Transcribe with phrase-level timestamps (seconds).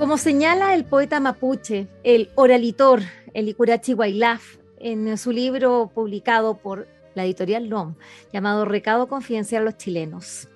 [0.00, 3.02] Como señala el poeta mapuche, el oralitor,
[3.34, 7.96] el Icurachi Guaylaf, en su libro publicado por la editorial LOM,
[8.32, 10.48] llamado Recado Confidencial a los Chilenos.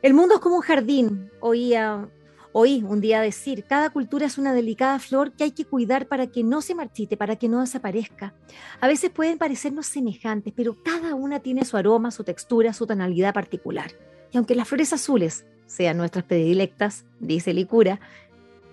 [0.00, 2.08] El mundo es como un jardín, oía,
[2.52, 6.28] oí un día decir, cada cultura es una delicada flor que hay que cuidar para
[6.28, 8.32] que no se marchite, para que no desaparezca.
[8.80, 13.34] A veces pueden parecernos semejantes, pero cada una tiene su aroma, su textura, su tonalidad
[13.34, 13.90] particular.
[14.30, 18.00] Y aunque las flores azules sean nuestras predilectas, dice Licura,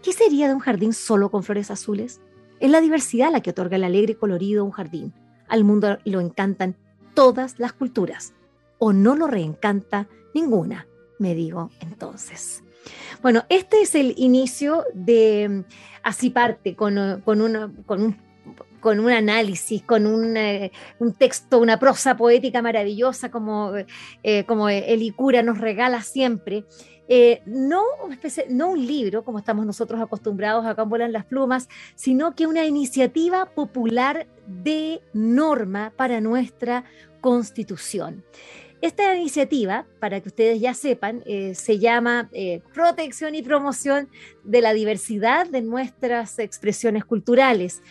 [0.03, 2.21] ¿Qué sería de un jardín solo con flores azules?
[2.59, 5.13] Es la diversidad la que otorga el alegre colorido a un jardín.
[5.47, 6.75] Al mundo lo encantan
[7.13, 8.33] todas las culturas.
[8.77, 12.63] O no lo reencanta ninguna, me digo entonces.
[13.21, 15.65] Bueno, este es el inicio de
[16.01, 17.39] Así parte, con, con,
[17.85, 18.29] con un
[18.79, 23.73] con un análisis, con un, eh, un, texto, una prosa poética maravillosa como,
[24.23, 26.63] eh, como el Icura nos regala siempre.
[27.11, 27.83] Eh, no,
[28.49, 33.47] no un libro, como estamos nosotros acostumbrados acá en las Plumas, sino que una iniciativa
[33.47, 36.85] popular de norma para nuestra
[37.19, 38.23] constitución.
[38.81, 41.21] Esta iniciativa, para que ustedes ya sepan,
[41.53, 42.29] se llama
[42.73, 44.07] Protección y Promoción
[44.45, 47.81] de la Diversidad de nuestras expresiones culturales.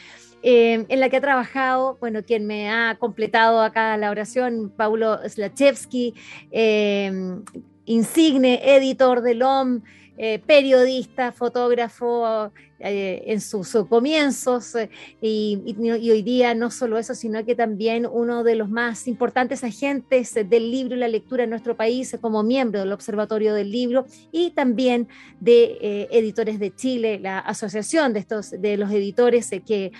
[0.40, 6.14] En la que ha trabajado, bueno, quien me ha completado acá la oración, Paulo Slachewski,
[6.52, 7.42] em,
[7.88, 9.80] insigne editor del OM,
[10.16, 14.88] eh, periodista, fotógrafo, eh, en sus, comienzos eh,
[15.20, 15.58] y,
[15.90, 20.70] hoy día no solo eso, sino que también uno de los más importantes agentes del
[20.70, 25.08] libro y la lectura en nuestro país como miembro del Observatorio del Libro y también
[25.40, 29.90] de eh, Editores de Chile, la asociación de, estos, de los editores que,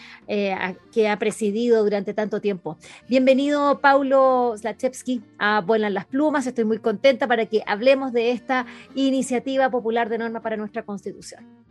[0.93, 2.78] que ha presidido durante tanto tiempo.
[3.09, 8.66] Bienvenido Paulo Zlachewski a Vuelan las Plumas, estoy muy contenta para que hablemos de esta
[8.95, 11.68] iniciativa popular de norma para nuestra Constitución.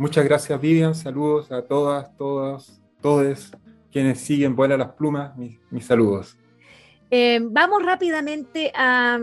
[0.00, 0.94] Muchas gracias, Vivian.
[0.94, 3.52] Saludos a todas, todos, todos
[3.92, 5.36] quienes siguen Vuela las Plumas.
[5.36, 6.38] Mis, saludos.
[7.10, 9.18] Eh, vamos rápidamente a,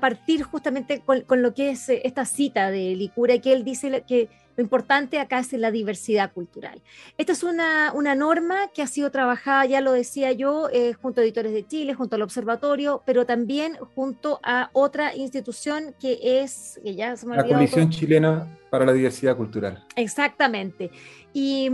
[0.00, 4.62] partir justamente con, lo que es esta cita de Licura, que él dice que lo
[4.62, 6.80] importante acá es la diversidad cultural.
[7.18, 11.24] Esta es una, norma que ha sido trabajada, ya lo decía yo, eh, junto a
[11.24, 16.94] Editores de Chile, junto al Observatorio, pero también junto a otra institución que es, que
[16.94, 19.84] ya se me La Comisión Chilena para la Diversidad Cultural.
[19.94, 20.90] Exactamente.
[21.32, 21.68] Y,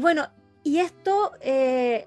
[0.00, 0.26] bueno,
[0.64, 2.06] y esto eh,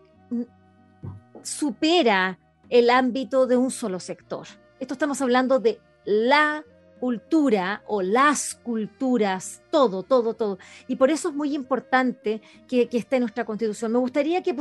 [1.42, 2.38] supera
[2.70, 4.48] el ámbito de un solo sector.
[4.80, 6.64] Esto estamos hablando de la
[7.02, 10.60] cultura o las culturas, todo, todo, todo.
[10.88, 13.92] Y por eso es muy importante que, esté en nuestra constitución.
[13.92, 14.54] Me gustaría que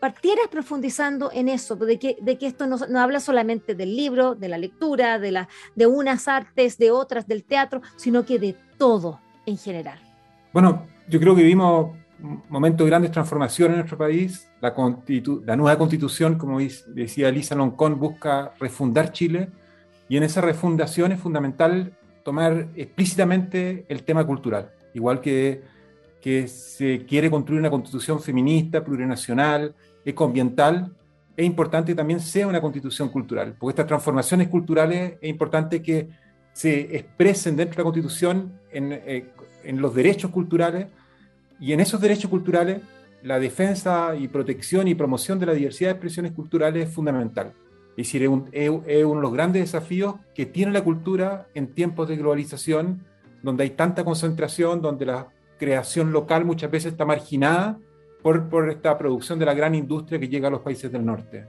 [0.00, 4.48] partieras profundizando en eso, de que, de que esto no, habla solamente del libro, de
[4.48, 9.20] la lectura, de, la, de unas artes, de otras, del teatro, sino que de todo
[9.44, 9.98] en general.
[10.54, 11.90] Bueno, yo creo que vivimos
[12.22, 14.48] un momento de grandes transformaciones en nuestro país.
[14.62, 14.74] La,
[15.44, 19.50] la nueva constitución, como decía Elisa Loncón, busca refundar Chile
[20.08, 25.62] y en esa refundación es fundamental tomar explícitamente el tema cultural, igual que,
[26.20, 29.74] que se quiere construir una constitución feminista, plurinacional,
[30.04, 30.92] ecoambiental,
[31.36, 36.08] es importante que también sea una constitución cultural, porque estas transformaciones culturales es importante que
[36.52, 39.26] se expresen dentro de la constitución en, eh,
[39.62, 40.86] en los derechos culturales
[41.60, 42.80] y en esos derechos culturales
[43.22, 47.52] la defensa y protección y promoción de la diversidad de expresiones culturales es fundamental.
[47.96, 48.22] Es decir,
[48.52, 53.04] es, uno de los grandes desafíos que tiene la cultura en tiempos de globalización,
[53.42, 55.28] donde hay tanta concentración, donde la
[55.58, 57.78] creación local muchas veces está marginada
[58.22, 61.46] por, por esta producción de la gran industria que llega a los países del norte.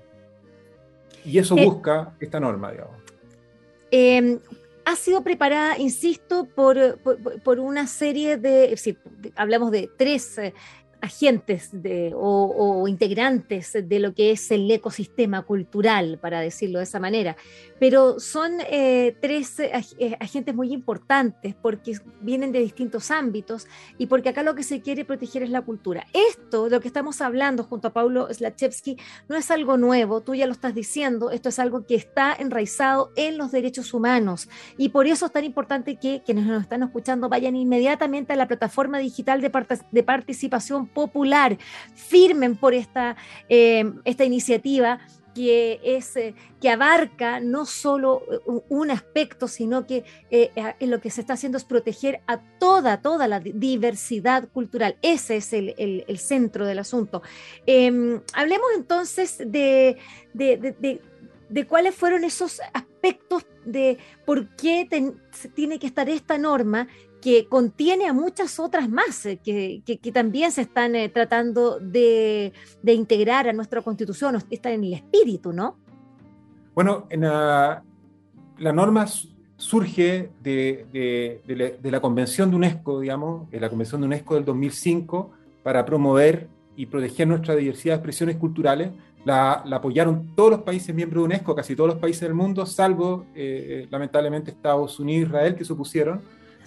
[1.25, 2.95] Y eso eh, busca esta norma, digamos.
[3.91, 4.39] Em,
[4.85, 6.99] ha sido preparada, insisto, por,
[7.43, 8.79] por, una serie de,
[9.35, 10.53] hablamos de tres eh,
[11.01, 16.99] agentes de, o, integrantes de lo que es el ecosistema cultural, para decirlo de esa
[16.99, 17.35] manera.
[17.79, 23.67] Pero son eh, tres eh, eh, agentes muy importantes porque vienen de distintos ámbitos
[23.97, 26.07] y porque acá lo que se quiere proteger es la cultura.
[26.13, 28.97] Esto, lo que estamos hablando junto a Paulo Slachewski,
[29.29, 33.11] no es algo nuevo, tú ya lo estás diciendo, esto es algo que está enraizado
[33.15, 37.29] en los derechos humanos y por eso es tan importante que quienes nos están escuchando
[37.29, 41.57] vayan inmediatamente a la plataforma digital de participación popular,
[41.95, 43.15] firmen por esta,
[43.49, 44.99] eh, esta iniciativa
[45.35, 50.03] que, es, eh, que abarca no solo eh, un aspecto, sino que
[50.79, 54.97] lo que se está haciendo es proteger a toda, toda la diversidad cultural.
[55.01, 57.21] Ese es el, centro del asunto.
[57.67, 59.97] Em, hablemos entonces de,
[60.33, 64.87] de, cuáles fueron esos aspectos de por qué
[65.53, 66.87] tiene que estar esta norma
[67.21, 72.53] que contiene a muchas otras más eh, que, que, también se están eh, tratando de,
[72.81, 75.77] de, integrar a nuestra constitución, está en el espíritu, ¿no?
[76.75, 77.83] Bueno, en la,
[78.59, 79.07] la, norma
[79.57, 84.45] surge de, de, de, la, Convención de UNESCO, digamos, de la Convención de UNESCO del
[84.45, 85.31] 2005,
[85.63, 88.91] para promover y proteger nuestra diversidad de expresiones culturales.
[89.25, 92.65] La, la, apoyaron todos los países miembros de UNESCO, casi todos los países del mundo,
[92.67, 96.21] salvo eh, lamentablemente Estados Unidos e Israel, que se opusieron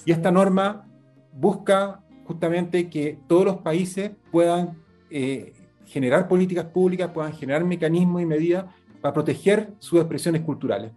[0.04, 0.86] y esta norma
[1.32, 4.78] busca justamente que todos los países puedan
[5.10, 5.52] eh,
[5.86, 8.66] generar políticas públicas, puedan generar mecanismos y medidas
[9.00, 10.92] para proteger sus expresiones culturales.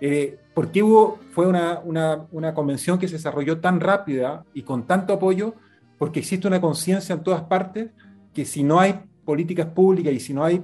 [0.00, 4.86] Eh, ¿Por qué hubo, fue una, una, convención que se desarrolló tan rápida y con
[4.86, 5.54] tanto apoyo?
[5.98, 7.90] Porque existe una conciencia en todas partes
[8.32, 10.62] que si no hay políticas públicas y si no hay,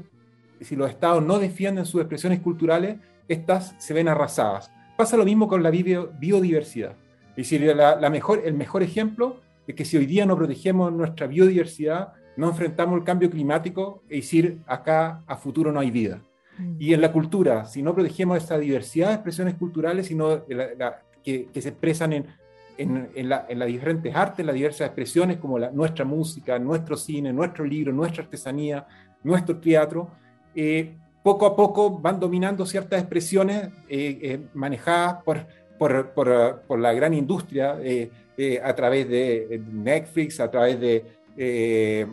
[0.60, 2.96] si los estados no defienden sus expresiones culturales,
[3.28, 4.70] estas se ven arrasadas.
[4.96, 6.96] Pasa lo mismo con la biodiversidad.
[7.36, 11.26] Es decir, la, mejor, el mejor ejemplo es que si hoy día no protegemos nuestra
[11.26, 16.22] biodiversidad, no enfrentamos el cambio climático, es decir, acá a futuro no hay vida.
[16.58, 16.76] Mm.
[16.78, 20.44] Y en la cultura, si no protegemos esta diversidad de expresiones culturales, sino
[21.24, 22.26] que, se expresan en,
[22.76, 27.92] en, las diferentes artes, las diversas expresiones, como la, nuestra música, nuestro cine, nuestro libro,
[27.92, 28.86] nuestra artesanía,
[29.22, 30.10] nuestro teatro,
[30.54, 35.46] eh, poco a poco van dominando ciertas expresiones eh, eh, manejadas por
[35.78, 41.04] por, por, por la gran industria eh, eh, a través de Netflix, a través de,
[41.36, 42.06] eh,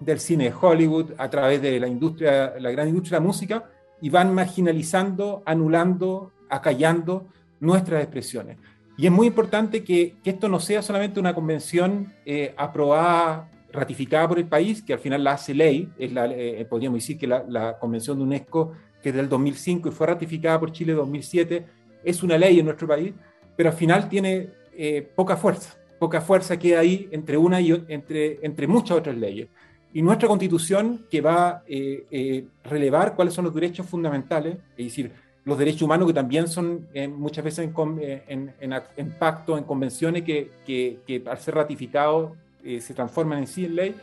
[0.00, 3.64] del cine de Hollywood, a través de la industria, la gran industria de la música,
[4.00, 7.26] y van marginalizando, anulando, acallando
[7.60, 8.58] nuestras expresiones.
[8.96, 12.12] Y es muy importante que, que esto no sea solamente una convención
[12.56, 16.30] aprobada, ratificada por el país, que al final la hace ley, es la,
[16.68, 18.72] podríamos decir que la, la, convención de UNESCO,
[19.02, 21.66] que es del 2005 y fue ratificada por Chile en 2007,
[22.04, 23.12] es una ley en nuestro país,
[23.56, 28.38] pero al final tiene eh, poca fuerza, poca fuerza queda ahí entre una y entre,
[28.42, 29.48] entre muchas otras leyes.
[29.92, 34.86] Y nuestra constitución, que va a eh, eh, relevar cuáles son los derechos fundamentales, es
[34.86, 35.12] decir,
[35.44, 41.22] los derechos humanos que también son muchas veces en, en, pactos, en convenciones que, que,
[41.26, 42.32] al ser ratificados
[42.80, 43.94] se transforman en sí en ley,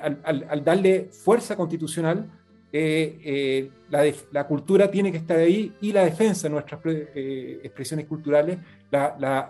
[0.00, 2.30] al, al darle fuerza constitucional,
[2.72, 3.70] eh, eh,
[4.30, 8.58] la, cultura tiene que estar ahí y la defensa de nuestras eh, expresiones culturales,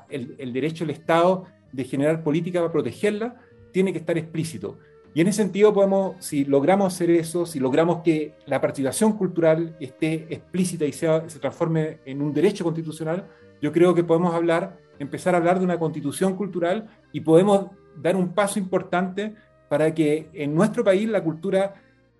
[0.08, 3.36] el, derecho del Estado de generar política para protegerla,
[3.72, 4.78] tiene que estar explícito.
[5.12, 9.76] Y en ese sentido podemos, si logramos hacer eso, si logramos que la participación cultural
[9.80, 13.26] esté explícita y sea, se transforme en un derecho constitucional,
[13.60, 18.16] yo creo que podemos hablar, empezar a hablar de una constitución cultural y podemos dar
[18.16, 19.34] un paso importante
[19.68, 21.74] para que en nuestro país la cultura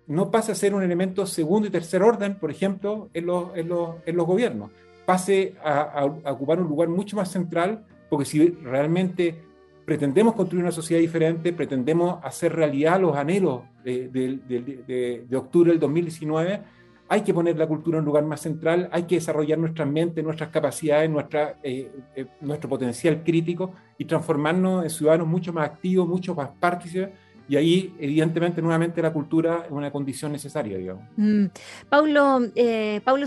[0.07, 3.69] no pase a ser un elemento segundo y tercer orden, por ejemplo, en los, en
[3.69, 4.71] los, en los gobiernos,
[5.05, 9.43] pase a, ocupar un lugar mucho más central, porque si realmente
[9.85, 15.79] pretendemos construir una sociedad diferente, pretendemos hacer realidad los anhelos de, de, de, octubre del
[15.79, 16.61] 2019,
[17.09, 20.23] hay que poner la cultura en un lugar más central, hay que desarrollar nuestras mentes,
[20.23, 26.07] nuestras capacidades, nuestra, eh, eh, nuestro potencial crítico y transformarnos en ciudadanos mucho más activos,
[26.07, 27.09] mucho más partícipes
[27.47, 31.03] y ahí, evidentemente, nuevamente la cultura es una condición necesaria, digamos.
[31.17, 31.45] Mm.
[31.89, 33.25] Paulo, eh, Paulo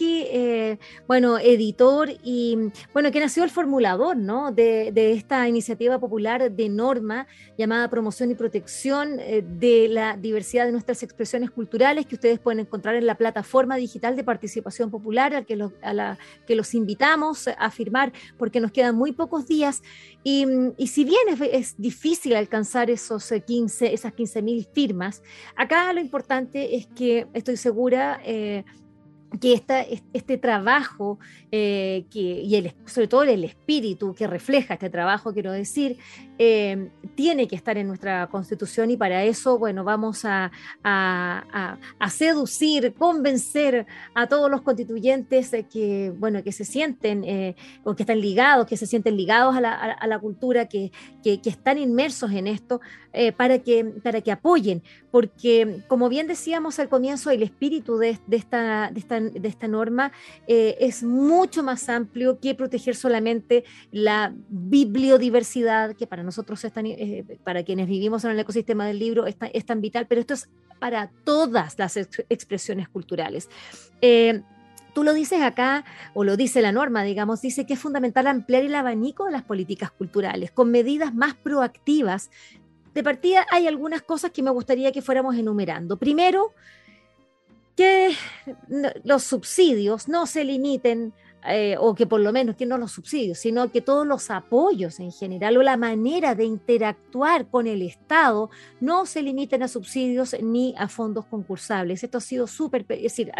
[0.00, 2.56] eh, bueno, editor y,
[2.92, 4.50] bueno, que nació el formulador, ¿no?
[4.52, 7.26] De, esta iniciativa popular de norma
[7.58, 12.60] llamada Promoción y Protección eh, de la Diversidad de Nuestras Expresiones Culturales, que ustedes pueden
[12.60, 16.74] encontrar en la plataforma digital de participación popular, a, que los, a la que los
[16.74, 19.82] invitamos a firmar, porque nos quedan muy pocos días.
[20.22, 25.22] Y, y si bien es, es difícil alcanzar esos 15, esas 15.000 firmas.
[25.56, 28.64] Acá lo importante es que estoy segura, eh,
[29.40, 29.62] que
[30.12, 31.20] este trabajo
[31.52, 35.98] eh, que, y sobre todo el espíritu que refleja este trabajo, quiero decir,
[36.36, 40.50] eh, tiene que estar en nuestra constitución y para eso, bueno, vamos a,
[42.08, 47.54] seducir, convencer a todos los constituyentes que, bueno, que se sienten
[47.84, 50.90] o que están ligados, que se sienten ligados a la, cultura, que,
[51.22, 52.80] están inmersos en esto,
[53.36, 58.90] para, que, para que apoyen, porque como bien decíamos al comienzo, el espíritu de, esta,
[58.92, 60.12] de esta de esta norma
[60.46, 66.86] eh, es mucho más amplio que proteger solamente la bibliodiversidad, que para nosotros es tan,
[66.86, 69.36] eh, para quienes vivimos en el ecosistema del libro es
[69.66, 70.48] tan, vital, pero esto es
[70.78, 73.48] para todas las expresiones culturales.
[74.00, 74.42] Eh,
[74.94, 78.62] tú lo dices acá, o lo dice la norma, digamos, dice que es fundamental ampliar
[78.62, 82.30] el abanico de las políticas culturales con medidas más proactivas.
[82.94, 85.96] De partida hay algunas cosas que me gustaría que fuéramos enumerando.
[85.96, 86.52] Primero,
[87.76, 88.14] que
[89.04, 91.12] los subsidios no se limiten
[91.46, 95.00] eh, o que por lo menos que no los subsidios, sino que todos los apoyos
[95.00, 100.36] en general o la manera de interactuar con el Estado no se limiten a subsidios
[100.42, 102.04] ni a fondos concursables.
[102.04, 103.32] Esto ha sido súper, es decir,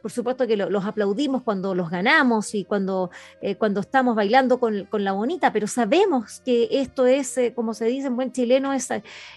[0.00, 3.10] por supuesto que los aplaudimos cuando los ganamos y cuando,
[3.42, 7.74] eh, cuando estamos bailando con, con, la bonita, pero sabemos que esto es, eh, como
[7.74, 8.88] se dice en buen chileno, es,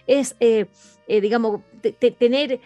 [0.08, 0.36] es
[1.08, 1.62] digamos,
[2.18, 2.60] tener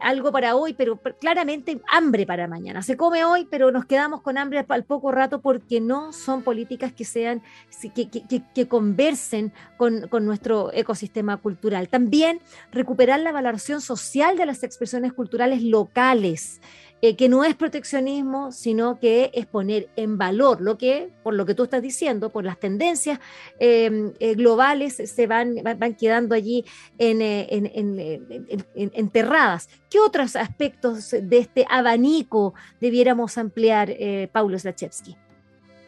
[0.00, 2.82] algo para hoy, pero claramente hambre para mañana.
[2.82, 6.92] Se come hoy, pero nos quedamos con hambre al poco rato porque no son políticas
[6.92, 7.42] que sean,
[7.94, 11.88] que, conversen con, nuestro ecosistema cultural.
[11.88, 12.40] También
[12.72, 16.60] recuperar la valoración social de las expresiones culturales locales.
[17.02, 21.44] Eh, que no es proteccionismo, sino que es poner en valor lo que, por lo
[21.44, 23.20] que tú estás diciendo, por las tendencias
[23.58, 26.64] em, eh, globales, se van, van quedando allí
[26.98, 27.60] eh,
[28.74, 29.68] enterradas.
[29.90, 33.94] ¿Qué otros aspectos de este abanico debiéramos ampliar,
[34.32, 35.16] Paulo Slachewski?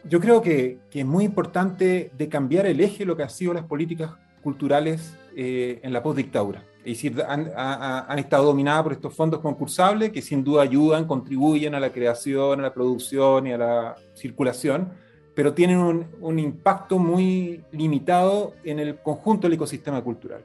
[0.03, 3.29] Yo creo que, que, es muy importante de cambiar el eje de lo que han
[3.31, 4.11] sido las políticas
[4.43, 10.43] culturales en la postdictadura es decir, han, estado dominadas por estos fondos concursables que sin
[10.43, 14.89] duda ayudan, contribuyen a la creación, a la producción y a la circulación,
[15.35, 20.41] pero tienen un, impacto muy limitado en el conjunto del ecosistema cultural.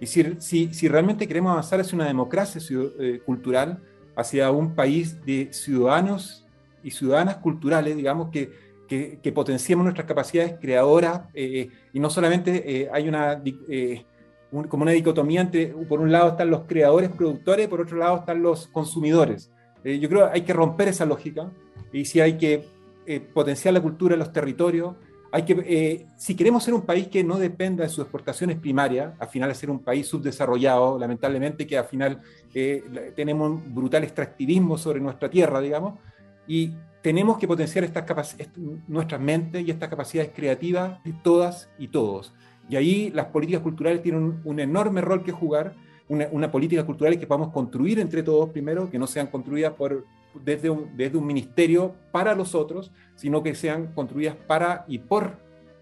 [0.00, 2.60] Es decir, si, si realmente queremos avanzar hacia una democracia
[2.98, 3.78] eh, cultural,
[4.16, 6.46] hacia un país de ciudadanos
[6.82, 8.50] y ciudadanas culturales, digamos, que,
[8.88, 13.40] que, potenciemos nuestras capacidades creadoras eh, y no solamente eh, hay una
[14.50, 18.42] como una dicotomía entre, por un lado están los creadores, productores, por otro lado están
[18.42, 19.50] los consumidores.
[19.84, 21.50] Eh, yo creo que hay que romper esa lógica
[21.92, 22.64] y si hay que
[23.06, 24.96] eh, potenciar la cultura en los territorios,
[25.32, 29.14] hay que, eh, si queremos ser un país que no dependa de sus exportaciones primarias,
[29.18, 32.20] al final de ser un país subdesarrollado, lamentablemente que al final
[33.14, 35.98] tenemos un brutal extractivismo sobre nuestra tierra, digamos,
[36.46, 36.72] y
[37.02, 38.36] tenemos que potenciar estas
[38.88, 42.32] nuestras mentes y estas capacidades creativas de todas y todos.
[42.68, 45.74] Y ahí las políticas culturales tienen un, enorme rol que jugar,
[46.08, 50.04] una, política cultural que podamos construir entre todos primero, que no sean construidas por,
[50.44, 55.38] desde, un, desde un ministerio para los otros, sino que sean construidas para y por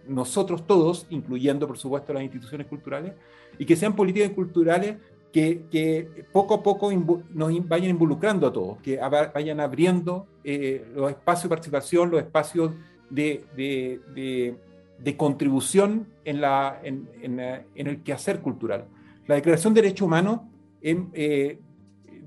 [0.06, 3.14] nosotros todos, incluyendo por supuesto las instituciones culturales,
[3.58, 4.96] y que sean políticas culturales
[5.32, 6.92] que, que, poco a poco
[7.32, 12.72] nos vayan involucrando a todos, que vayan abriendo eh, los espacios de participación, los espacios
[13.10, 13.44] de
[15.16, 18.86] contribución en, la, en, en, el quehacer cultural.
[19.26, 20.40] La Declaración de Derechos Humanos,
[20.80, 21.58] en, eh,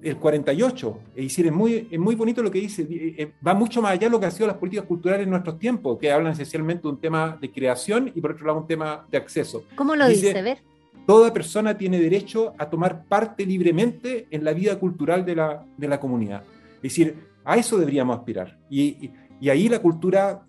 [0.01, 3.53] el 48, es decir, es muy, es muy bonito lo que dice, eh, eh, va
[3.53, 6.11] mucho más allá de lo que han sido las políticas culturales en nuestros tiempos, que
[6.11, 9.63] hablan esencialmente de un tema de creación y por otro lado un tema de acceso.
[9.75, 10.33] ¿Cómo lo dice?
[10.41, 10.59] Ver.
[11.05, 15.87] Toda persona tiene derecho a tomar parte libremente en la vida cultural de la, de
[15.87, 16.43] la comunidad.
[16.75, 18.59] Es decir, a eso deberíamos aspirar.
[18.69, 20.43] Y, y, ahí la cultura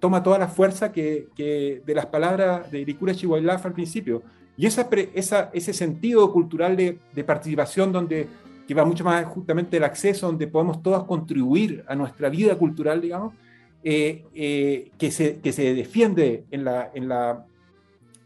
[0.00, 4.22] toma toda la fuerza que, de las palabras de Irikura Chihuahua al principio.
[4.56, 8.26] Y ese sentido cultural de, participación donde
[8.66, 13.00] que va mucho más justamente el acceso, donde podemos todos contribuir a nuestra vida cultural,
[13.00, 13.34] digamos,
[13.82, 17.46] eh, eh, que, se, que se defiende en la, en, la,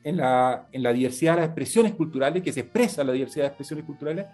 [0.03, 3.49] en, la, en la diversidad de las expresiones culturales, que se expresa la diversidad de
[3.49, 4.27] expresiones culturales,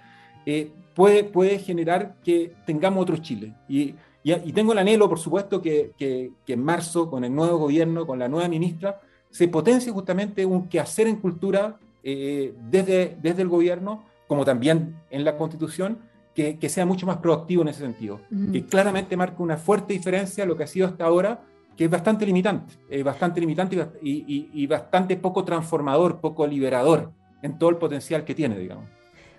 [0.46, 3.54] eh, puede, puede generar que tengamos otro Chile.
[3.68, 5.92] Y y, tengo el anhelo, por supuesto, que,
[6.46, 9.00] en marzo, con el nuevo gobierno, con la nueva ministra,
[9.30, 15.24] se potencie justamente un quehacer en cultura eh, desde, desde el gobierno, como también en
[15.24, 15.98] la constitución,
[16.34, 20.46] que, sea mucho más proactivo en ese sentido, que claramente marque una fuerte diferencia a
[20.46, 21.42] lo que ha sido hasta ahora,
[21.76, 27.10] que es bastante limitante, bastante limitante y, y bastante poco transformador, poco liberador
[27.42, 28.86] en todo el potencial que tiene, digamos.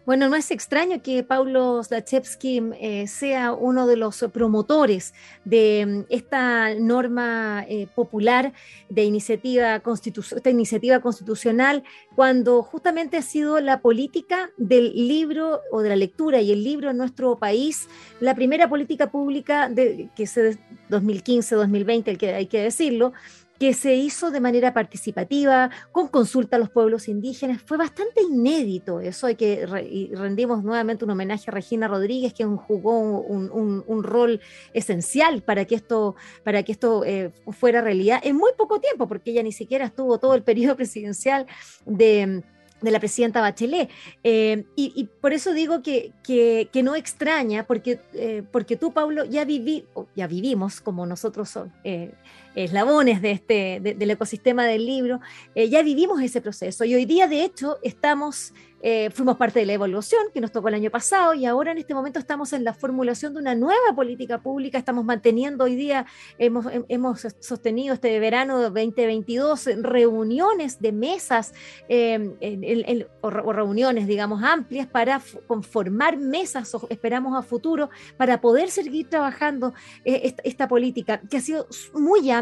[0.03, 5.13] Bueno, no es extraño que Paulo Zachewski eh, sea uno de los promotores
[5.45, 8.51] de mm, esta norma eh, popular
[8.89, 11.83] de iniciativa esta iniciativa constitucional,
[12.15, 16.89] cuando justamente ha sido la política del libro o de la lectura y el libro
[16.89, 17.87] en nuestro país,
[18.19, 20.57] la primera política pública de, que se
[20.89, 23.13] 2015-2020, que hay que decirlo,
[23.61, 27.61] que se hizo de manera participativa, con consulta a los pueblos indígenas.
[27.61, 32.43] Fue bastante inédito eso, hay que y rendimos nuevamente un homenaje a Regina Rodríguez, que
[32.43, 34.41] jugó un, rol
[34.73, 39.29] esencial para que esto, para que esto eh, fuera realidad en muy poco tiempo, porque
[39.29, 41.45] ella ni siquiera estuvo todo el periodo presidencial
[41.85, 42.41] de
[42.81, 43.89] de la presidenta Bachelet.
[44.23, 49.45] Eh, y, por eso digo que, que, no extraña, porque, eh, porque tú, Pablo, ya,
[49.45, 52.11] viví, ya vivimos, como nosotros eh,
[52.55, 55.19] eslabones de este, del ecosistema del libro,
[55.55, 56.85] ya vivimos ese proceso.
[56.85, 58.53] Y hoy día, de hecho, estamos
[58.83, 61.77] eh, fuimos parte de la evolución que nos tocó el año pasado y ahora en
[61.77, 64.77] este momento estamos en la formulación de una nueva política pública.
[64.77, 66.05] Estamos manteniendo hoy día,
[66.39, 71.53] hemos, hemos sostenido este verano 2022 reuniones de mesas
[71.89, 79.73] eh, o, reuniones, digamos, amplias para conformar mesas, esperamos a futuro, para poder seguir trabajando
[80.05, 82.40] eh, esta, política que ha sido muy amplia,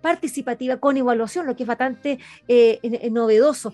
[0.00, 2.18] participativa, con evaluación, lo que es bastante
[3.10, 3.72] novedoso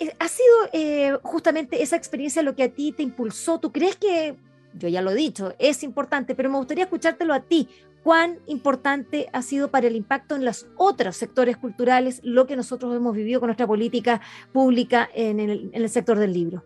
[0.00, 3.60] eh, ha sido eh, justamente esa experiencia lo que a ti te impulsó.
[3.60, 4.36] ¿Tú crees que,
[4.74, 7.68] yo ya lo he dicho, es importante, pero me gustaría escuchártelo a ti?
[8.02, 12.94] ¿Cuán importante ha sido para el impacto en los otros sectores culturales lo que nosotros
[12.94, 14.20] hemos vivido con nuestra política
[14.52, 16.62] pública en el, sector del libro?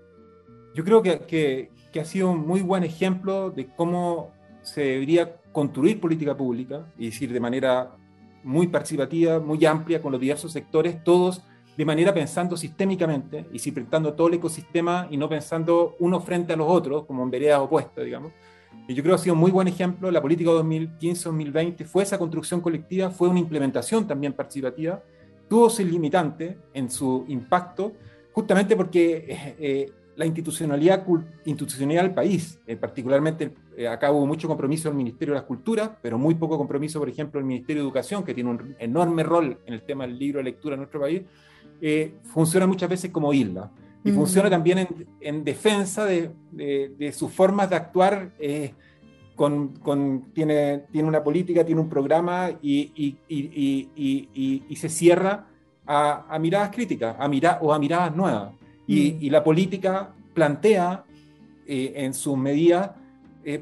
[0.75, 1.71] Yo creo que
[2.01, 4.33] ha sido un muy buen ejemplo de cómo
[4.63, 7.97] se debería construir política pública, y decir, de manera
[8.45, 11.43] muy participativa, muy amplia, con los diversos sectores, todos
[11.77, 16.57] de manera pensando sistémicamente y cimentando todo el ecosistema y no pensando uno frente a
[16.57, 18.33] los otros, como en veredas opuestas, digamos.
[18.89, 20.11] Y yo creo que ha sido un muy buen ejemplo.
[20.11, 25.01] La política 2015-2020 fue esa construcción colectiva, fue una implementación también participativa,
[25.49, 27.93] tuvo su limitante en su impacto,
[28.33, 31.07] justamente porque eh, eh, la institucionalidad,
[31.45, 33.55] institucionalidad del país, eh, particularmente
[33.89, 37.39] acá hubo mucho compromiso del Ministerio de las Culturas, pero muy poco compromiso, por ejemplo,
[37.39, 40.45] del Ministerio de Educación, que tiene un enorme rol en el tema del libro de
[40.45, 41.23] lectura en nuestro país,
[41.81, 43.71] eh, funciona muchas veces como isla
[44.03, 44.89] y funciona también
[45.21, 46.33] en, defensa de,
[47.13, 48.33] sus formas de actuar.
[48.41, 48.75] Eh,
[49.37, 55.47] con, tiene, tiene una política, tiene un programa y, y, se cierra
[55.87, 58.53] a, miradas críticas a mira, o a miradas nuevas.
[58.89, 59.31] Y, mm.
[59.31, 61.05] la política plantea
[61.67, 62.91] eh, en sus medidas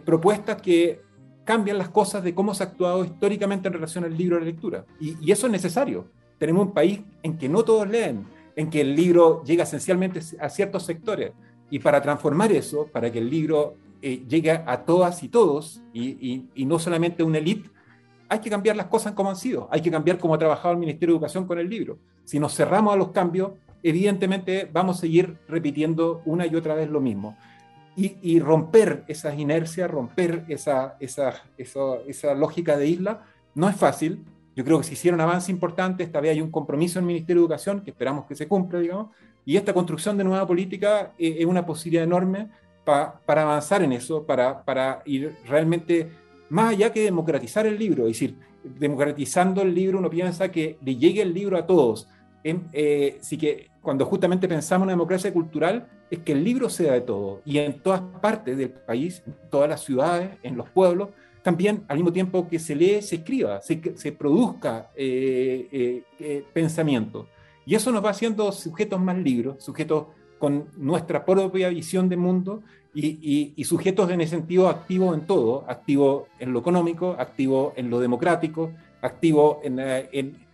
[0.04, 1.00] propuestas que
[1.44, 4.46] cambian las cosas de cómo se ha actuado históricamente en relación al libro de la
[4.46, 4.84] lectura.
[4.98, 6.08] y eso es necesario
[6.38, 10.48] tenemos un país en que no todos leen, en que el libro llega esencialmente a
[10.48, 11.32] ciertos sectores.
[11.70, 16.46] Y para transformar eso, para que el libro eh, llegue a todas y todos, y,
[16.56, 17.70] no solamente a una élite,
[18.28, 20.80] hay que cambiar las cosas como han sido, hay que cambiar cómo ha trabajado el
[20.80, 21.98] Ministerio de Educación con el libro.
[22.24, 23.52] Si nos cerramos a los cambios,
[23.88, 27.36] evidentemente vamos a seguir repitiendo una y otra vez lo mismo.
[27.98, 34.22] Y, romper esas inercias, romper esa, esa, esa lógica de isla, no es fácil,
[34.54, 37.40] yo creo que se hicieron avances importantes, esta vez hay un compromiso en el Ministerio
[37.40, 39.08] de Educación que esperamos que se cumpla, digamos,
[39.46, 42.50] y esta construcción de nueva política eh, es una posibilidad enorme
[42.84, 46.10] para avanzar en eso, para, para ir realmente
[46.50, 50.96] más allá que democratizar el libro, es decir, democratizando el libro uno piensa que le
[50.96, 52.08] llegue el libro a todos.
[52.44, 56.94] Eh, sí que cuando justamente pensamos en una democracia cultural, es que el libro sea
[56.94, 61.10] de todos y en todas partes del país, en todas las ciudades, en los pueblos,
[61.44, 66.44] también al mismo tiempo que se lee, se escriba, se, se produzca eh, eh, eh,
[66.52, 67.28] pensamiento.
[67.64, 70.06] Y eso nos va haciendo sujetos más libres, sujetos
[70.40, 75.64] con nuestra propia visión de mundo y, y, sujetos en ese sentido activos en todo,
[75.68, 80.44] activos en lo económico, activos en lo democrático, activos en, en,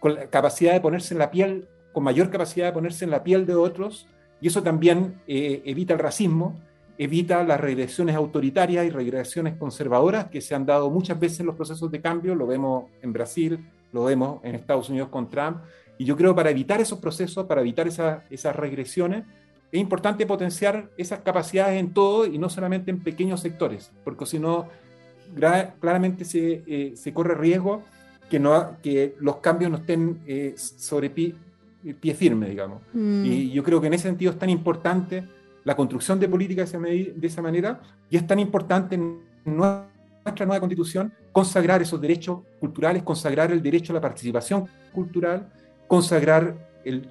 [0.00, 3.24] con la capacidad de ponerse en la piel, con mayor capacidad de ponerse en la
[3.24, 4.06] piel de otros,
[4.38, 6.60] y eso también evita el racismo,
[6.98, 11.56] evita las regresiones autoritarias y regresiones conservadoras que se han dado muchas veces en los
[11.56, 15.62] procesos de cambio, lo vemos en Brasil, lo vemos en Estados Unidos con Trump,
[15.96, 19.24] y yo creo que para evitar esos procesos, para evitar esas regresiones,
[19.72, 24.38] es importante potenciar esas capacidades en todo y no solamente en pequeños sectores, porque si
[24.38, 24.68] no,
[25.80, 27.84] claramente se, eh, se, corre riesgo
[28.28, 30.52] que, no, que los cambios no estén eh,
[31.94, 32.82] pie, firme, digamos.
[32.92, 33.24] Mm.
[33.24, 35.24] Y yo creo que en ese sentido es tan importante
[35.66, 41.12] la construcción de políticas de esa manera, y es tan importante en nuestra nueva constitución
[41.32, 45.48] consagrar esos derechos culturales, consagrar el derecho a la participación cultural,
[45.88, 46.54] consagrar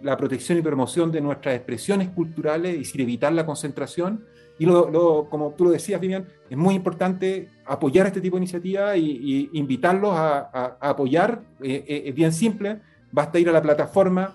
[0.03, 4.23] la protección y promoción de nuestras expresiones culturales, es decir, evitar la concentración.
[4.57, 8.95] Y lo, como tú lo decías, Vivian, es muy importante apoyar este tipo de iniciativas
[8.97, 11.41] y, invitarlos a, apoyar.
[11.61, 12.79] Eh, eh, es bien simple,
[13.11, 14.33] basta ir a la plataforma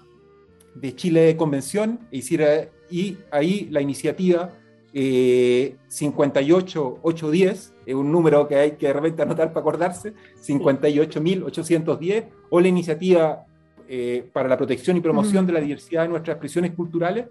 [0.75, 4.51] de Chile Convención e y ahí la iniciativa
[4.93, 12.69] 58810, es un número que hay que de repente anotar para acordarse, 58.810, o la
[12.69, 13.45] iniciativa
[13.89, 17.27] eh, para la protección y promoción de la diversidad de nuestras expresiones culturales,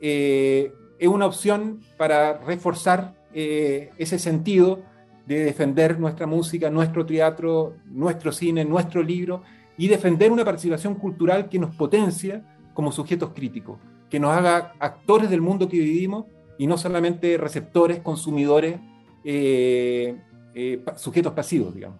[0.00, 4.80] eh, es una opción para reforzar eh, ese sentido
[5.26, 9.42] de defender nuestra música, nuestro teatro, nuestro cine, nuestro libro,
[9.76, 13.78] y defender una participación cultural que nos potencia como sujetos críticos,
[14.10, 16.26] que nos haga actores del mundo que vivimos
[16.58, 18.78] y no solamente receptores, consumidores,
[19.24, 20.16] eh,
[20.54, 21.98] eh, sujetos pasivos, digamos.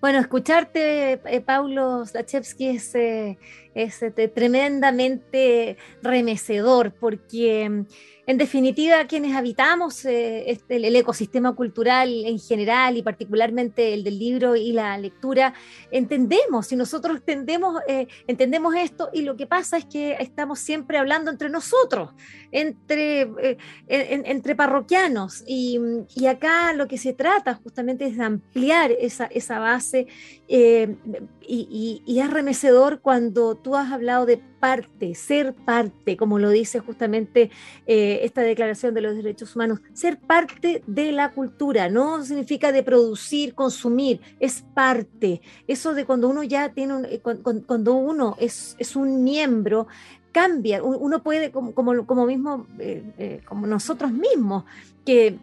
[0.00, 4.04] Bueno, escucharte, eh, Paulo Zachewski, es, es
[4.34, 7.84] tremendamente remecedor, porque
[8.26, 14.18] en definitiva, quienes habitamos eh, este, el ecosistema cultural en general y particularmente el del
[14.18, 15.52] libro y la lectura,
[15.90, 20.96] entendemos, si nosotros entendemos, eh, entendemos esto y lo que pasa es que estamos siempre
[20.96, 22.12] hablando entre nosotros,
[22.50, 23.58] entre, eh,
[23.88, 25.78] entre parroquianos y,
[26.24, 30.06] acá lo que se trata justamente es de ampliar esa, esa base
[30.48, 36.80] y, y es remecedor cuando tú has hablado de parte, ser parte, como lo dice
[36.80, 37.50] justamente
[37.86, 42.82] eh, esta Declaración de los Derechos Humanos, ser parte de la cultura, no significa de
[42.82, 45.42] producir, consumir, es parte.
[45.66, 49.86] Eso de cuando uno ya tiene, un, eh, cuando uno es, es un miembro,
[50.32, 54.64] cambia, uno puede, como, como, mismo, eh, como nosotros mismos,
[55.04, 55.38] que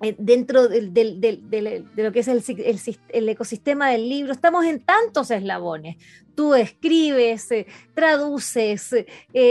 [0.00, 5.96] eh, dentro de lo que es el, ecosistema del libro, estamos en tantos eslabones.
[6.36, 9.06] Tú escribes, eh, traduces, eh,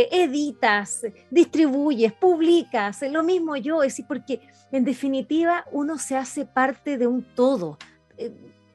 [0.10, 4.40] editas, distribuyes, publicas, lo mismo yo, es decir, porque
[4.72, 7.78] en definitiva uno se hace parte de un todo.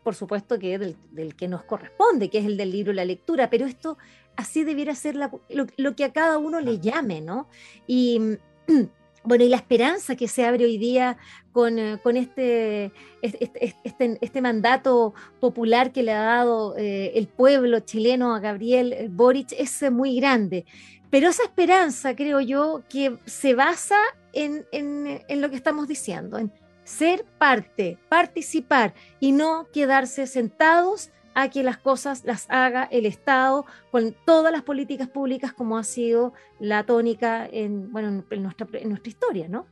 [0.02, 3.04] por supuesto que del, del, que nos corresponde, que es el del libro y la
[3.04, 3.96] lectura, pero esto
[4.36, 5.30] así debiera ser lo,
[5.76, 7.48] lo, que a cada uno le llame, ¿no?
[7.86, 8.20] Y
[9.24, 11.16] Bueno, y la esperanza que se abre hoy día
[11.52, 17.80] con, eh, este, este, este, este, mandato popular que le ha dado eh, el pueblo
[17.80, 20.64] chileno a Gabriel eh, Boric es muy grande.
[21.10, 23.98] Pero esa esperanza, creo yo, que se basa
[24.32, 26.50] en, en lo que estamos diciendo, en
[26.84, 33.64] ser parte, participar y no quedarse sentados a que las cosas las haga el Estado
[33.90, 38.88] con todas las políticas públicas como ha sido la tónica en, bueno, en, nuestra, en
[38.90, 39.66] nuestra historia, ¿no?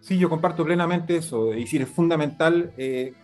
[0.00, 1.52] Sí, yo comparto plenamente eso.
[1.52, 3.14] Es decir, es fundamental eh,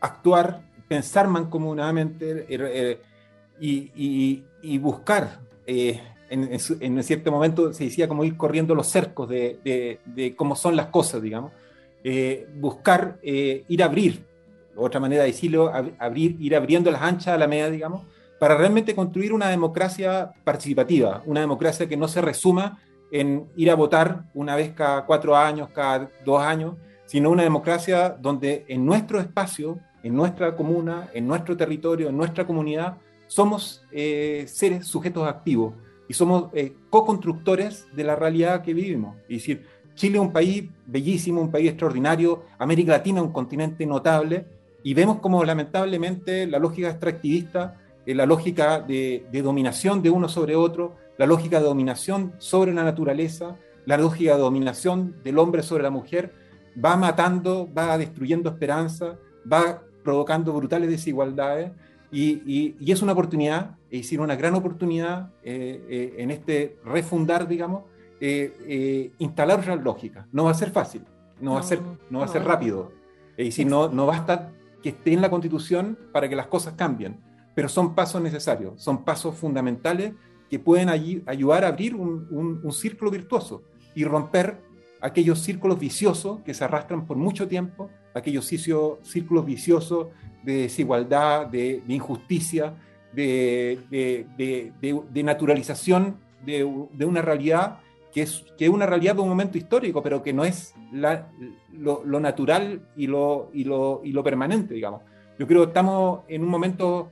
[0.00, 3.00] actuar, pensar mancomunadamente eh,
[3.60, 5.40] y, buscar.
[5.66, 6.48] Eh, en,
[6.80, 10.86] en, cierto momento se decía como ir corriendo los cercos de, de cómo son las
[10.86, 11.50] cosas, digamos.
[12.54, 14.29] buscar ir a abrir
[14.80, 18.06] otra manera de decirlo, abrir, ir abriendo las anchas a la media, digamos,
[18.38, 22.78] para realmente construir una democracia participativa, una democracia que no se resuma
[23.12, 28.16] en ir a votar una vez cada cuatro años, cada dos años, sino una democracia
[28.20, 34.44] donde en nuestro espacio, en nuestra comuna, en nuestro territorio, en nuestra comunidad, somos eh,
[34.48, 35.74] seres sujetos activos
[36.08, 39.16] y somos eh, co-constructores de la realidad que vivimos.
[39.28, 44.46] Es decir, Chile es un país bellísimo, un país extraordinario, América Latina un continente notable,
[44.82, 50.56] y vemos como lamentablemente la lógica extractivista, eh, la lógica de, dominación de uno sobre
[50.56, 55.82] otro, la lógica de dominación sobre la naturaleza, la lógica de dominación del hombre sobre
[55.82, 56.32] la mujer,
[56.82, 59.18] va matando, va destruyendo esperanza,
[59.50, 61.72] va provocando brutales desigualdades
[62.10, 67.84] y, es una oportunidad, es decir, una gran oportunidad eh, eh, en este refundar, digamos,
[69.18, 70.26] instalar otra lógica.
[70.30, 71.02] No va a ser fácil,
[71.40, 72.92] no, va a ser, no va a ser rápido.
[73.36, 77.20] Es decir, no, no basta que esté en la Constitución para que las cosas cambien,
[77.54, 80.12] pero son pasos necesarios, son pasos fundamentales
[80.48, 83.62] que pueden ayudar a abrir un, círculo virtuoso
[83.94, 84.58] y romper
[85.00, 90.08] aquellos círculos viciosos que se arrastran por mucho tiempo, aquellos círculos viciosos
[90.42, 92.74] de desigualdad, de, injusticia,
[93.12, 93.78] de,
[95.14, 97.78] naturalización de, una realidad
[98.12, 100.74] que es, que es una realidad de un momento histórico, pero que no es
[101.72, 105.02] lo, natural y lo, y, lo, y lo permanente, digamos.
[105.38, 107.10] Yo creo que estamos en un momento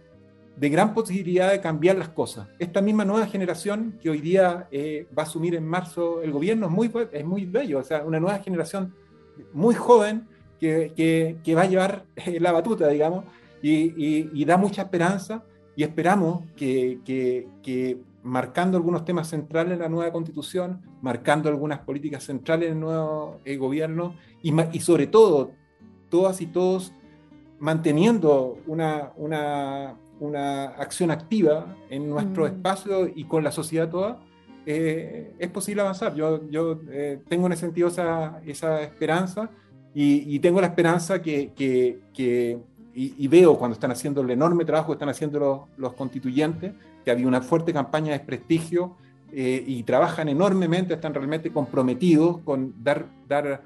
[0.56, 2.48] de gran posibilidad de cambiar las cosas.
[2.58, 6.66] Esta misma nueva generación que hoy día eh, va a asumir en marzo el gobierno
[6.66, 8.92] es muy, es muy bello, o sea, una nueva generación
[9.52, 10.26] muy joven
[10.58, 13.24] que, que, que va a llevar eh, la batuta, digamos,
[13.62, 15.42] y, y, da mucha esperanza
[15.74, 22.24] y esperamos que, que, marcando algunos temas centrales en la nueva constitución, marcando algunas políticas
[22.24, 25.52] centrales en el nuevo eh, gobierno y, y, sobre todo,
[26.09, 26.92] todas y todos
[27.61, 32.46] manteniendo una, una, una acción activa en nuestro mm.
[32.46, 34.20] espacio y con la sociedad toda,
[34.66, 36.14] eh, es posible avanzar.
[36.14, 39.50] Yo, yo eh, tengo en ese sentido esa, esa esperanza
[39.94, 42.59] y, tengo la esperanza que, que, que
[43.00, 46.72] y, veo cuando están haciendo el enorme trabajo que están haciendo los, los constituyentes,
[47.04, 48.96] que había una fuerte campaña de desprestigio
[49.32, 53.62] eh, y trabajan enormemente, están realmente comprometidos con dar, dar,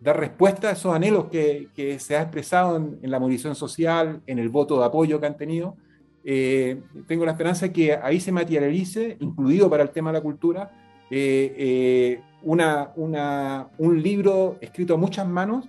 [0.00, 4.20] dar respuesta a esos anhelos que, que se ha expresado en, en, la movilización social,
[4.24, 5.76] en el voto de apoyo que han tenido.
[6.22, 10.70] Eh, tengo la esperanza que ahí se materialice, incluido para el tema de la cultura,
[11.10, 15.68] eh, una, una, un libro escrito a muchas manos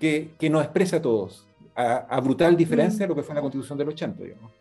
[0.00, 1.45] que, que nos expresa a todos,
[1.76, 4.52] a, brutal diferencia de lo que fue la Constitución del 80, digamos.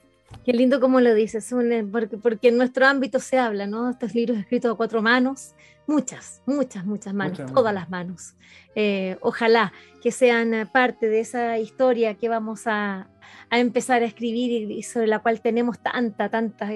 [0.44, 1.54] Qué lindo como lo dices,
[1.92, 3.90] porque, porque en nuestro ámbito se habla, ¿no?
[3.90, 5.56] Estos libros escritos a cuatro manos,
[5.88, 8.36] muchas, muchas, muchas manos, todas las manos.
[8.76, 13.08] Eh, ojalá que sean parte de esa historia que vamos a,
[13.50, 16.70] a empezar a escribir y, sobre la cual tenemos tanta, tanta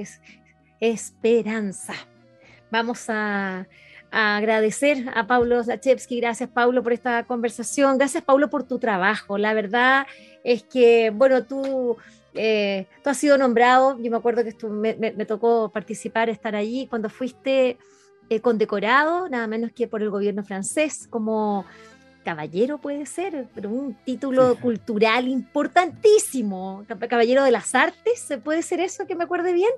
[0.79, 1.93] esperanza.
[2.71, 3.67] Vamos a,
[4.11, 6.19] agradecer a Pablo Zachewski.
[6.19, 7.97] Gracias, Pablo, por esta conversación.
[7.97, 9.37] Gracias, Pablo, por tu trabajo.
[9.37, 10.07] La verdad
[10.43, 11.97] es que, bueno, tú,
[12.33, 13.97] eh, tú has sido nombrado.
[13.99, 17.77] Yo me acuerdo que me, me, tocó participar, estar allí cuando fuiste
[18.29, 21.65] eh, condecorado, nada menos que por el gobierno francés, como
[22.23, 29.07] caballero puede ser, pero un título cultural importantísimo, caballero de las artes, puede ser eso
[29.07, 29.71] que me acuerde bien.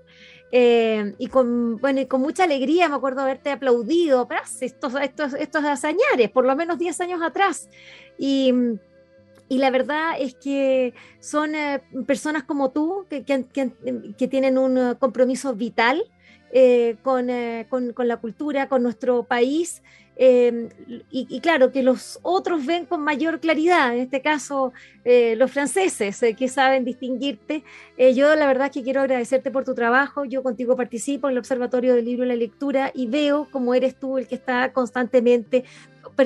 [0.51, 4.27] Eh, y con, bueno, y con mucha alegría me acuerdo haberte aplaudido,
[4.59, 7.69] estos, estos, estos hazañares, por lo menos 10 años atrás.
[8.17, 8.53] Y,
[9.47, 13.45] y la verdad es que son eh, personas como tú que, que,
[14.17, 16.03] que, tienen un compromiso vital
[16.51, 17.29] eh, con,
[17.69, 19.81] con, con, la cultura, con nuestro país
[20.17, 20.69] Em,
[21.10, 26.21] y, claro, que los otros ven con mayor claridad, en este caso eh, los franceses
[26.21, 27.63] eh, que saben distinguirte.
[27.97, 31.38] Eh, yo la verdad que quiero agradecerte por tu trabajo, yo contigo participo en el
[31.39, 35.63] Observatorio del Libro y la Lectura y veo cómo eres tú el que está constantemente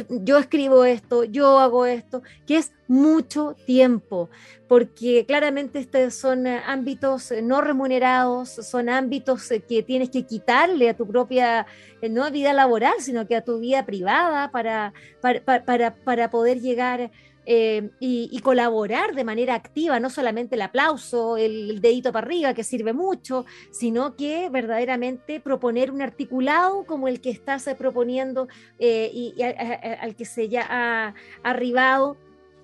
[0.10, 4.30] yo escribo esto, yo hago esto, que es mucho tiempo,
[4.68, 10.26] porque claramente estos son eh, ámbitos eh, no remunerados, son ámbitos eh, que tienes que
[10.26, 11.66] quitarle a tu propia,
[12.10, 17.12] no vida laboral, sino que a tu vida privada para, para, para poder llegar
[17.46, 22.64] eh, y, colaborar de manera activa, no solamente el aplauso, el, dedito para arriba, que
[22.64, 28.48] sirve mucho, sino que verdaderamente proponer un articulado como el que estás eh, proponiendo
[28.80, 32.18] eh, y, al que se ya ha arribado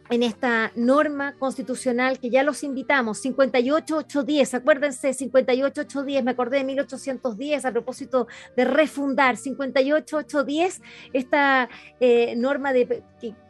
[0.10, 7.65] en esta norma constitucional que ya los invitamos, 58810, acuérdense, 58810, me acordé de 1810
[7.65, 10.82] a propósito de refundar, 58810,
[11.13, 11.70] esta
[12.36, 13.04] norma de,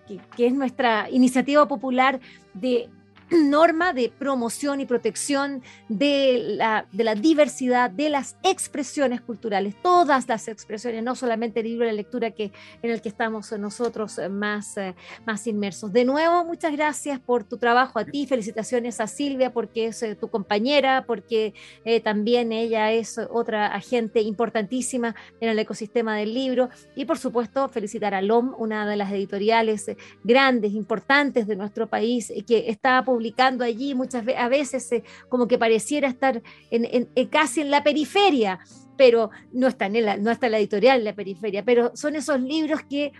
[0.07, 2.19] que, es nuestra iniciativa popular
[2.53, 2.89] de
[3.31, 10.27] norma de promoción y protección de la, de la, diversidad, de las expresiones culturales, todas
[10.27, 14.77] las expresiones, no solamente el libro de lectura que, en el que estamos nosotros más,
[14.77, 15.93] eh, más inmersos.
[15.93, 20.15] De nuevo, muchas gracias por tu trabajo a ti, felicitaciones a Silvia porque es eh,
[20.15, 21.53] tu compañera, porque
[21.85, 27.69] eh, también ella es otra agente importantísima en el ecosistema del libro y por supuesto
[27.69, 29.89] felicitar a LOM, una de las editoriales
[30.23, 35.47] grandes, importantes de nuestro país, que está publicando publicando allí, muchas a veces eh, como
[35.47, 38.59] que pareciera estar en, casi en la periferia,
[38.97, 42.41] pero no está, en la, no está la editorial en la periferia, pero son esos
[42.41, 43.13] libros que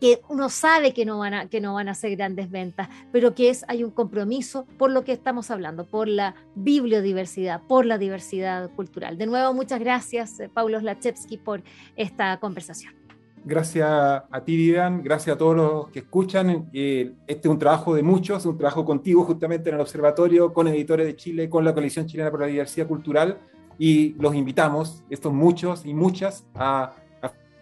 [0.00, 3.34] que uno sabe que no van a que no van a ser grandes ventas, pero
[3.34, 8.70] que hay un compromiso por lo que estamos hablando, por la bibliodiversidad, por la diversidad
[8.70, 9.18] cultural.
[9.18, 11.62] De nuevo, muchas gracias, eh, Paulo Lachevsky, por
[11.96, 12.99] esta conversación.
[13.44, 16.68] Gracias a ti, Vivian, gracias a todos los que escuchan.
[16.72, 21.06] este es un trabajo de muchos, un trabajo contigo justamente en el observatorio, con Editores
[21.06, 23.38] de Chile, con la Coalición Chilena por la Diversidad Cultural,
[23.78, 26.92] y los invitamos, estos muchos y muchas, a,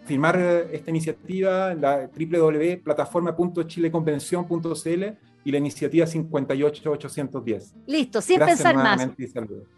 [0.03, 0.37] firmar
[0.71, 5.03] esta iniciativa, la www.plataforma.chileconvención.cl
[5.45, 7.75] y la iniciativa 58810.
[7.85, 9.07] Listo, sin pensar más.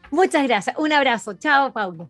[0.09, 0.73] Muchas gracias.
[0.79, 1.33] Un abrazo.
[1.33, 2.09] Chao, Paulo.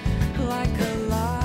[0.47, 1.40] Like a lie.